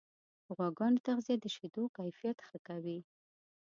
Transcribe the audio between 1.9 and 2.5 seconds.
کیفیت